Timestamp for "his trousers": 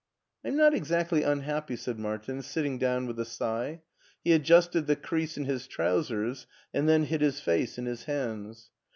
5.45-6.47